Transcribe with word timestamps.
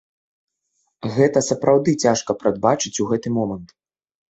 Гэта 1.17 1.43
сапраўды 1.49 1.95
цяжка 2.07 2.31
прадбачыць 2.41 2.95
у 3.05 3.09
гэты 3.13 3.37
момант. 3.39 3.79